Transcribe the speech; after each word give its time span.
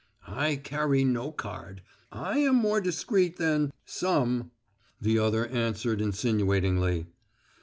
"I 0.25 0.55
carry 0.55 1.03
no 1.03 1.31
card. 1.31 1.83
I 2.11 2.39
am 2.39 2.55
more 2.55 2.81
discreet 2.81 3.37
than 3.37 3.71
some," 3.85 4.49
the 4.99 5.19
other 5.19 5.45
answered 5.45 6.01
insinuatingly. 6.01 7.05